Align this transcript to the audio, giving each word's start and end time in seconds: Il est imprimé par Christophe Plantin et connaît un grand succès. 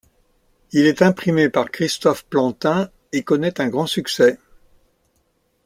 Il 0.71 0.87
est 0.87 1.03
imprimé 1.03 1.47
par 1.49 1.69
Christophe 1.69 2.25
Plantin 2.25 2.89
et 3.11 3.21
connaît 3.21 3.61
un 3.61 3.67
grand 3.67 3.85
succès. 3.85 4.39